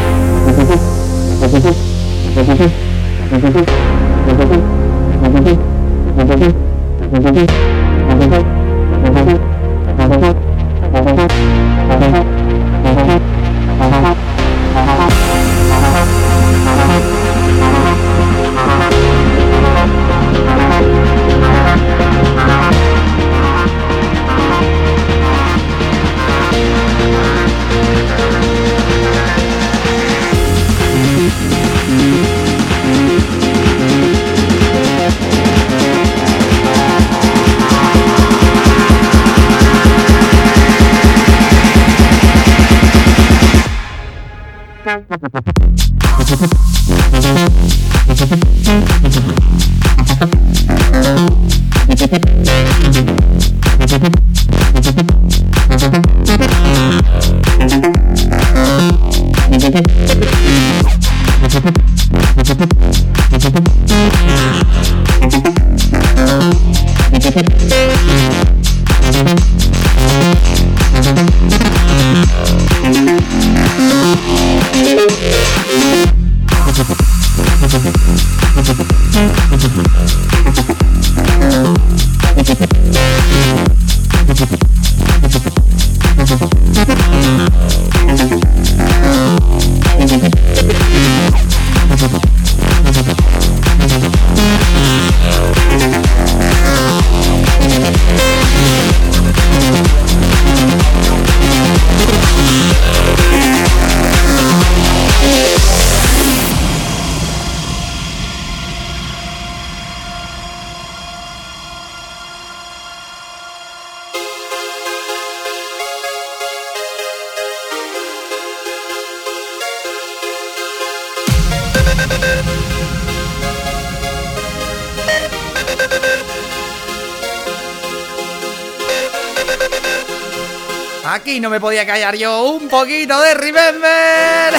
me 131.51 131.59
podía 131.59 131.85
callar 131.85 132.15
yo 132.15 132.43
un 132.43 132.69
poquito 132.69 133.19
de 133.19 133.33
Remember. 133.33 134.53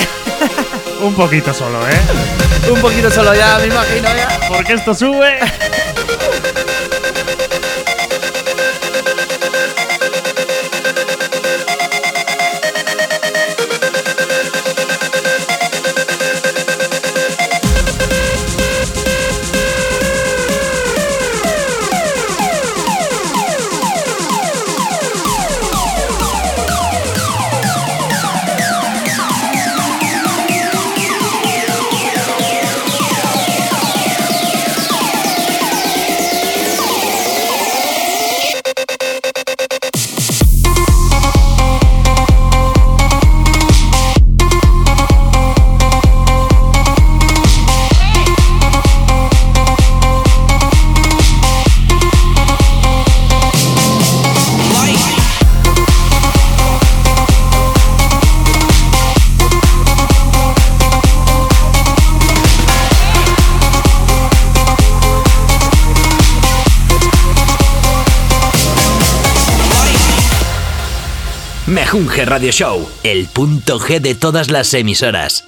Un 1.00 1.14
poquito 1.14 1.54
solo, 1.54 1.88
¿eh? 1.88 2.70
un 2.70 2.80
poquito 2.80 3.10
solo 3.10 3.34
ya, 3.34 3.58
me 3.58 3.68
imagino 3.68 4.08
ya. 4.14 4.38
Porque 4.46 4.74
esto 4.74 4.94
sube. 4.94 5.38
Mejunje 71.66 72.24
Radio 72.24 72.50
Show, 72.50 72.88
el 73.04 73.28
punto 73.28 73.78
G 73.78 74.00
de 74.00 74.16
todas 74.16 74.50
las 74.50 74.74
emisoras. 74.74 75.44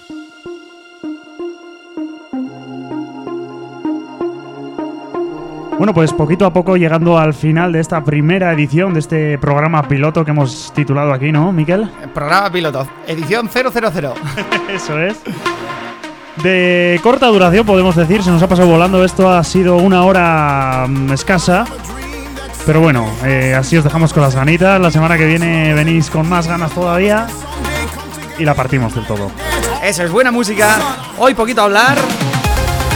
Bueno, 5.76 5.92
pues 5.92 6.12
poquito 6.12 6.46
a 6.46 6.52
poco 6.52 6.76
llegando 6.76 7.18
al 7.18 7.34
final 7.34 7.72
de 7.72 7.80
esta 7.80 8.04
primera 8.04 8.52
edición 8.52 8.94
de 8.94 9.00
este 9.00 9.38
programa 9.38 9.88
piloto 9.88 10.24
que 10.24 10.30
hemos 10.30 10.72
titulado 10.72 11.12
aquí, 11.12 11.32
¿no, 11.32 11.50
Miquel? 11.50 11.90
Programa 12.14 12.48
piloto, 12.48 12.86
edición 13.08 13.50
000. 13.50 13.72
Eso 14.72 15.00
es. 15.00 15.16
De 16.44 17.00
corta 17.02 17.26
duración, 17.26 17.66
podemos 17.66 17.96
decir, 17.96 18.22
se 18.22 18.30
nos 18.30 18.40
ha 18.40 18.48
pasado 18.48 18.68
volando. 18.68 19.04
Esto 19.04 19.28
ha 19.28 19.42
sido 19.42 19.78
una 19.78 20.04
hora 20.04 20.86
mm, 20.88 21.12
escasa. 21.12 21.64
Pero 22.66 22.80
bueno, 22.80 23.06
eh, 23.24 23.54
así 23.54 23.76
os 23.76 23.84
dejamos 23.84 24.12
con 24.12 24.22
las 24.22 24.34
ganitas. 24.34 24.80
La 24.80 24.90
semana 24.90 25.18
que 25.18 25.26
viene 25.26 25.74
venís 25.74 26.08
con 26.08 26.28
más 26.28 26.46
ganas 26.46 26.72
todavía. 26.72 27.26
Y 28.38 28.44
la 28.44 28.54
partimos 28.54 28.94
del 28.94 29.06
todo. 29.06 29.30
Eso 29.82 30.02
es 30.02 30.10
buena 30.10 30.30
música. 30.30 30.78
Hoy 31.18 31.34
poquito 31.34 31.60
a 31.60 31.64
hablar. 31.64 31.98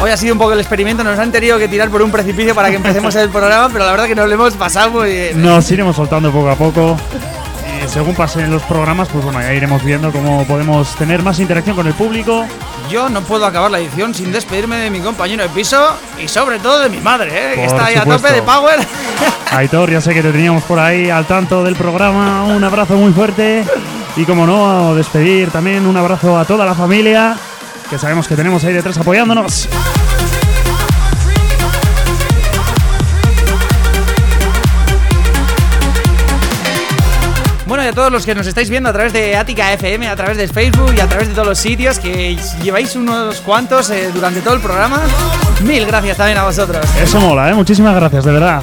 Hoy 0.00 0.10
ha 0.10 0.16
sido 0.16 0.32
un 0.32 0.38
poco 0.38 0.52
el 0.52 0.60
experimento. 0.60 1.04
Nos 1.04 1.18
han 1.18 1.30
tenido 1.30 1.58
que 1.58 1.68
tirar 1.68 1.90
por 1.90 2.00
un 2.02 2.10
precipicio 2.10 2.54
para 2.54 2.70
que 2.70 2.76
empecemos 2.76 3.14
el 3.16 3.28
programa, 3.28 3.68
pero 3.70 3.84
la 3.84 3.90
verdad 3.90 4.06
que 4.06 4.14
nos 4.14 4.26
lo 4.26 4.34
hemos 4.34 4.54
pasado 4.54 4.90
muy 4.90 5.10
bien. 5.10 5.42
Nos 5.42 5.70
iremos 5.70 5.96
soltando 5.96 6.32
poco 6.32 6.50
a 6.50 6.56
poco. 6.56 6.96
Eh, 7.66 7.86
según 7.88 8.14
pasen 8.14 8.50
los 8.50 8.62
programas, 8.62 9.08
pues 9.08 9.22
bueno, 9.22 9.40
ya 9.40 9.52
iremos 9.52 9.84
viendo 9.84 10.10
cómo 10.12 10.44
podemos 10.46 10.94
tener 10.96 11.22
más 11.22 11.40
interacción 11.40 11.76
con 11.76 11.86
el 11.86 11.94
público. 11.94 12.46
Yo 12.88 13.08
no 13.08 13.22
puedo 13.22 13.44
acabar 13.44 13.70
la 13.70 13.78
edición 13.78 14.14
sin 14.14 14.32
despedirme 14.32 14.76
de 14.76 14.90
mi 14.90 15.00
compañero 15.00 15.42
de 15.42 15.48
piso 15.50 15.78
y 16.18 16.26
sobre 16.26 16.58
todo 16.58 16.80
de 16.80 16.88
mi 16.88 16.98
madre, 16.98 17.30
¿eh? 17.32 17.54
que 17.54 17.64
está 17.66 17.86
ahí 17.86 17.96
a 17.96 18.04
tope 18.04 18.32
de 18.32 18.42
power. 18.42 18.78
Aitor, 19.52 19.90
ya 19.90 20.00
sé 20.00 20.14
que 20.14 20.22
te 20.22 20.32
teníamos 20.32 20.62
por 20.62 20.78
ahí 20.78 21.10
al 21.10 21.26
tanto 21.26 21.62
del 21.62 21.76
programa. 21.76 22.44
Un 22.44 22.64
abrazo 22.64 22.96
muy 22.96 23.12
fuerte. 23.12 23.64
Y 24.16 24.24
como 24.24 24.46
no, 24.46 24.94
despedir 24.94 25.50
también 25.50 25.86
un 25.86 25.96
abrazo 25.96 26.38
a 26.38 26.44
toda 26.44 26.64
la 26.64 26.74
familia, 26.74 27.36
que 27.90 27.98
sabemos 27.98 28.26
que 28.26 28.36
tenemos 28.36 28.64
ahí 28.64 28.72
detrás 28.72 28.96
apoyándonos. 28.98 29.68
a 37.88 37.92
todos 37.92 38.12
los 38.12 38.26
que 38.26 38.34
nos 38.34 38.46
estáis 38.46 38.68
viendo 38.68 38.90
a 38.90 38.92
través 38.92 39.12
de 39.14 39.34
Ática 39.34 39.72
FM, 39.72 40.08
a 40.08 40.16
través 40.16 40.36
de 40.36 40.46
Facebook 40.46 40.92
y 40.94 41.00
a 41.00 41.06
través 41.06 41.28
de 41.28 41.34
todos 41.34 41.48
los 41.48 41.58
sitios 41.58 41.98
que 41.98 42.36
lleváis 42.62 42.94
unos 42.96 43.40
cuantos 43.40 43.88
eh, 43.90 44.10
durante 44.12 44.42
todo 44.42 44.54
el 44.54 44.60
programa. 44.60 45.00
Mil 45.64 45.86
gracias 45.86 46.16
también 46.18 46.36
a 46.38 46.44
vosotros. 46.44 46.84
Eso 47.02 47.18
mola, 47.18 47.50
¿eh? 47.50 47.54
Muchísimas 47.54 47.94
gracias, 47.94 48.24
de 48.24 48.32
verdad. 48.32 48.62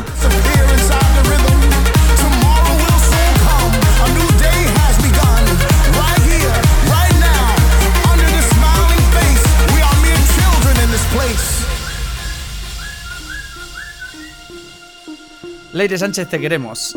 Leire 15.73 15.97
Sánchez, 15.97 16.29
te 16.29 16.39
queremos. 16.39 16.95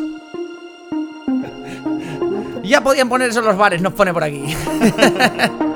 Ya 2.69 2.83
podían 2.83 3.09
poner 3.09 3.31
eso 3.31 3.41
en 3.41 3.47
los 3.47 3.57
bares, 3.57 3.81
nos 3.81 3.95
pone 3.95 4.13
por 4.13 4.23
aquí. 4.23 4.45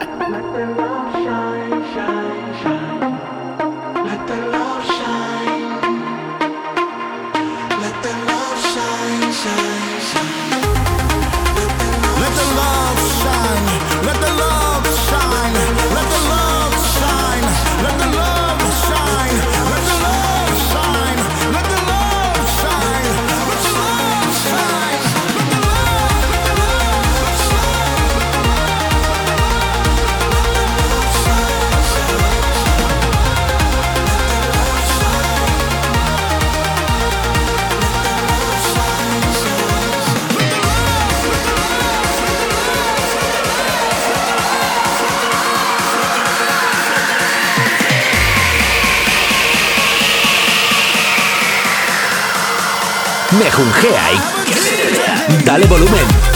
Y... 53.62 55.44
¡Dale 55.44 55.66
volumen! 55.66 56.32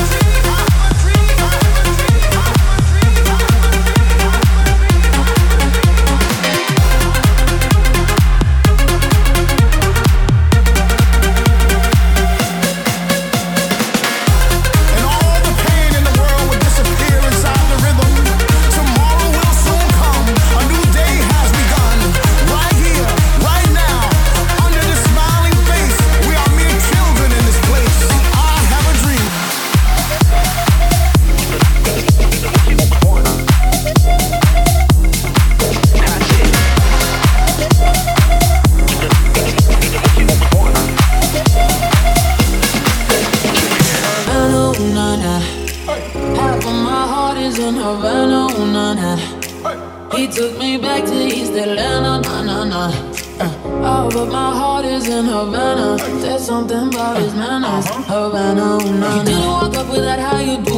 Without 59.88 60.18
how 60.18 60.40
you 60.40 60.56
do 60.58 60.75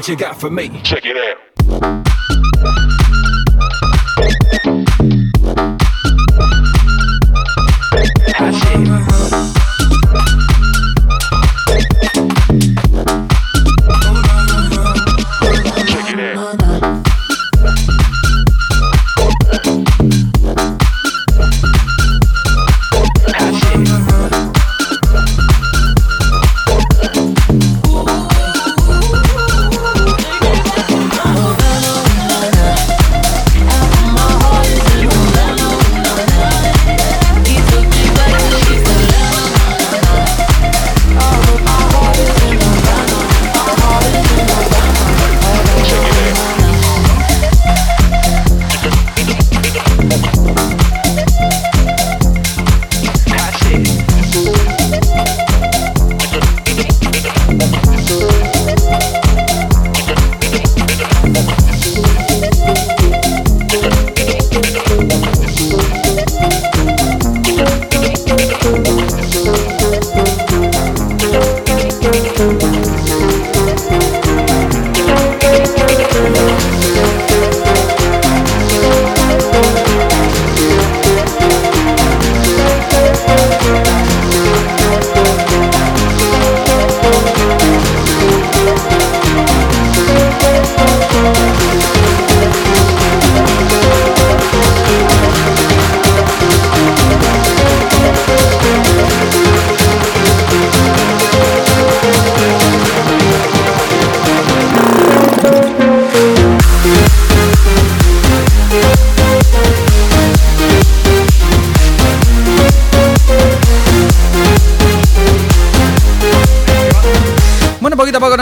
what 0.00 0.08
you 0.08 0.16
got 0.16 0.40
for 0.40 0.48
me. 0.48 0.70
Check 0.82 0.99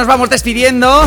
vamos 0.08 0.30
despidiendo. 0.30 1.04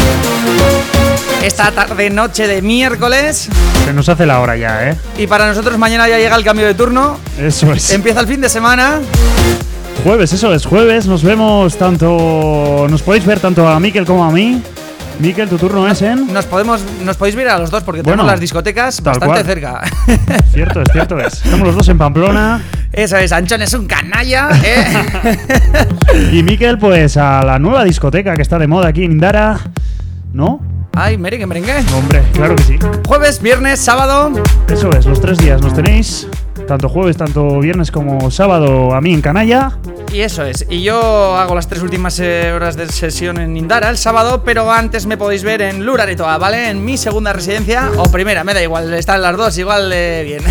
Esta 1.44 1.72
tarde 1.72 2.10
noche 2.10 2.48
de 2.48 2.62
miércoles. 2.62 3.50
Se 3.84 3.94
nos 3.94 4.08
hace 4.08 4.26
la 4.26 4.40
hora 4.40 4.56
ya, 4.56 4.90
¿eh? 4.90 4.98
Y 5.18 5.28
para 5.28 5.48
nosotros 5.48 5.78
mañana 5.78 6.08
ya 6.08 6.18
llega 6.18 6.36
el 6.36 6.44
cambio 6.44 6.68
de 6.68 6.76
turno. 6.76 7.18
Eso 7.38 7.74
es. 7.74 7.92
Empieza 7.92 8.22
el 8.22 8.28
fin 8.28 8.40
de 8.40 8.48
semana. 8.48 9.00
Jueves, 10.04 10.32
eso 10.34 10.54
es, 10.54 10.66
jueves. 10.66 11.08
Nos 11.08 11.24
vemos 11.24 11.76
tanto. 11.78 12.88
Nos 12.90 13.02
podéis 13.02 13.26
ver 13.26 13.40
tanto 13.40 13.68
a 13.68 13.80
Miquel 13.80 14.06
como 14.06 14.24
a 14.24 14.32
mí. 14.32 14.62
Miquel, 15.20 15.50
tu 15.50 15.58
turno 15.58 15.88
es 15.88 16.02
en. 16.04 16.32
Nos 16.32 16.46
podemos, 16.46 16.82
nos 17.04 17.18
podéis 17.18 17.36
ver 17.36 17.50
a 17.50 17.58
los 17.58 17.72
dos 17.72 17.84
porque 17.84 18.02
bueno, 18.02 18.18
tenemos 18.18 18.32
las 18.32 18.40
discotecas 18.40 19.02
bastante 19.02 19.44
cerca. 19.44 19.82
Cierto, 20.54 20.82
es 20.82 20.92
cierto 20.92 21.20
es. 21.20 21.34
Estamos 21.44 21.68
los 21.68 21.76
dos 21.76 21.90
en 21.90 21.98
Pamplona. 21.98 22.62
Eso 22.94 23.18
es, 23.18 23.32
Anchón 23.32 23.62
es 23.62 23.74
un 23.74 23.88
canalla, 23.88 24.50
¿eh? 24.64 25.38
Y 26.34 26.44
Miquel, 26.44 26.78
pues 26.78 27.16
a 27.16 27.44
la 27.44 27.58
nueva 27.58 27.86
discoteca 27.86 28.36
que 28.36 28.42
está 28.42 28.60
de 28.60 28.68
moda 28.68 28.90
aquí 28.90 29.06
en 29.06 29.14
Indara. 29.14 29.60
¿No? 30.34 30.60
Ay, 30.94 31.18
merengue, 31.18 31.46
merengue. 31.46 31.78
Hombre, 31.96 32.22
claro 32.34 32.56
que 32.58 32.64
sí. 32.64 32.80
Jueves, 33.08 33.42
viernes, 33.42 33.80
sábado. 33.80 34.32
Eso 34.70 34.90
es, 34.92 35.06
los 35.06 35.22
tres 35.22 35.38
días 35.38 35.62
nos 35.62 35.74
tenéis. 35.74 36.28
Tanto 36.68 36.90
jueves, 36.90 37.16
tanto 37.16 37.60
viernes 37.60 37.92
como 37.92 38.30
sábado 38.30 38.94
a 38.94 39.00
mí 39.00 39.14
en 39.14 39.22
Canalla. 39.22 39.78
Y 40.12 40.20
eso 40.20 40.44
es. 40.44 40.66
Y 40.70 40.84
yo 40.84 41.38
hago 41.38 41.56
las 41.56 41.68
tres 41.70 41.82
últimas 41.82 42.20
eh, 42.20 42.52
horas 42.52 42.76
de 42.76 42.88
sesión 42.90 43.40
en 43.40 43.56
Indara 43.56 43.90
el 43.90 43.98
sábado, 43.98 44.44
pero 44.44 44.70
antes 44.70 45.06
me 45.06 45.16
podéis 45.16 45.44
ver 45.44 45.62
en 45.62 45.86
Luraretoa, 45.86 46.38
¿vale? 46.38 46.70
En 46.70 46.84
mi 46.84 46.98
segunda 46.98 47.32
residencia 47.32 47.90
o 47.98 48.12
primera, 48.12 48.44
me 48.44 48.54
da 48.54 48.62
igual, 48.62 48.94
están 48.94 49.22
las 49.22 49.38
dos 49.38 49.58
igual 49.58 49.90
de 49.90 50.24
bien. 50.26 50.44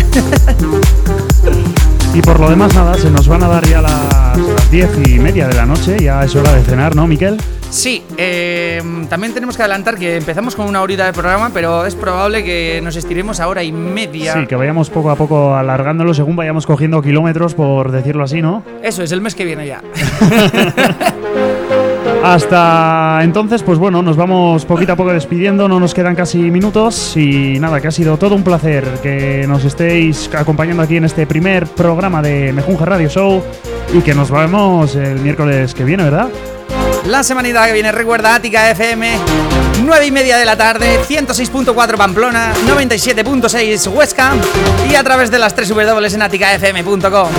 Y 2.13 2.21
por 2.21 2.39
lo 2.39 2.49
demás, 2.49 2.73
nada, 2.75 2.93
se 2.95 3.09
nos 3.09 3.27
van 3.27 3.43
a 3.43 3.47
dar 3.47 3.65
ya 3.65 3.81
las, 3.81 4.37
las 4.37 4.71
diez 4.71 4.89
y 5.07 5.17
media 5.17 5.47
de 5.47 5.55
la 5.55 5.65
noche. 5.65 5.97
Ya 5.99 6.23
es 6.23 6.35
hora 6.35 6.53
de 6.53 6.61
cenar, 6.61 6.95
¿no, 6.95 7.07
Miquel? 7.07 7.37
Sí, 7.69 8.03
eh, 8.17 8.81
también 9.07 9.33
tenemos 9.33 9.55
que 9.55 9.63
adelantar 9.63 9.97
que 9.97 10.17
empezamos 10.17 10.57
con 10.57 10.67
una 10.67 10.81
horita 10.81 11.05
de 11.05 11.13
programa, 11.13 11.51
pero 11.53 11.85
es 11.85 11.95
probable 11.95 12.43
que 12.43 12.81
nos 12.83 12.97
estiremos 12.97 13.39
a 13.39 13.47
hora 13.47 13.63
y 13.63 13.71
media. 13.71 14.33
Sí, 14.33 14.45
que 14.45 14.57
vayamos 14.57 14.89
poco 14.89 15.09
a 15.09 15.15
poco 15.15 15.55
alargándolo 15.55 16.13
según 16.13 16.35
vayamos 16.35 16.65
cogiendo 16.65 17.01
kilómetros, 17.01 17.53
por 17.53 17.91
decirlo 17.91 18.25
así, 18.25 18.41
¿no? 18.41 18.63
Eso 18.83 19.03
es, 19.03 19.13
el 19.13 19.21
mes 19.21 19.35
que 19.35 19.45
viene 19.45 19.67
ya. 19.67 19.81
Hasta 22.23 23.19
entonces, 23.23 23.63
pues 23.63 23.79
bueno, 23.79 24.01
nos 24.03 24.15
vamos 24.15 24.65
poquito 24.65 24.93
a 24.93 24.95
poco 24.95 25.11
despidiendo, 25.11 25.67
no 25.67 25.79
nos 25.79 25.93
quedan 25.93 26.15
casi 26.15 26.37
minutos 26.37 27.17
y 27.17 27.59
nada, 27.59 27.81
que 27.81 27.87
ha 27.87 27.91
sido 27.91 28.17
todo 28.17 28.35
un 28.35 28.43
placer 28.43 28.85
que 29.01 29.45
nos 29.47 29.65
estéis 29.65 30.29
acompañando 30.33 30.83
aquí 30.83 30.97
en 30.97 31.05
este 31.05 31.25
primer 31.25 31.65
programa 31.65 32.21
de 32.21 32.53
Mejunja 32.53 32.85
Radio 32.85 33.09
Show 33.09 33.43
y 33.93 34.01
que 34.01 34.13
nos 34.13 34.29
vemos 34.29 34.95
el 34.95 35.19
miércoles 35.19 35.73
que 35.73 35.83
viene, 35.83 36.03
¿verdad? 36.03 36.29
La 37.07 37.23
semanita 37.23 37.65
que 37.65 37.73
viene 37.73 37.91
recuerda 37.91 38.35
Ática 38.35 38.69
FM, 38.69 39.17
9 39.83 40.05
y 40.05 40.11
media 40.11 40.37
de 40.37 40.45
la 40.45 40.55
tarde, 40.55 40.99
106.4 41.07 41.97
Pamplona, 41.97 42.53
97.6 42.67 43.91
Huesca 43.91 44.33
y 44.89 44.93
a 44.93 45.03
través 45.03 45.31
de 45.31 45.39
las 45.39 45.55
3 45.55 45.69
W 45.69 46.07
en 46.07 46.21
aticafm.com. 46.21 47.29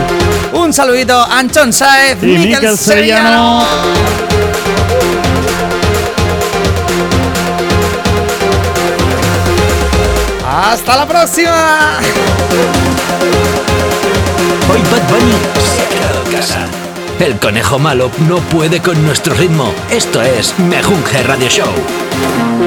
Un 0.55 0.73
saludito, 0.73 1.25
Anchón 1.25 1.73
Saez, 1.73 2.21
Y 2.23 2.27
Miquel. 2.27 2.77
Sevillano. 2.77 4.32
¡Hasta 10.47 10.97
la 10.97 11.07
próxima! 11.07 11.99
Hoy 14.71 14.81
Bad 14.91 15.09
Bunny 15.09 15.33
se 15.61 15.83
ha 15.83 15.89
quedado 15.89 16.25
casa. 16.31 16.67
El 17.19 17.39
conejo 17.39 17.79
malo 17.79 18.11
no 18.27 18.39
puede 18.39 18.81
con 18.81 19.05
nuestro 19.05 19.35
ritmo. 19.35 19.73
Esto 19.91 20.23
es 20.23 20.59
Mejunje 20.59 21.23
Radio 21.23 21.49
Show. 21.49 22.62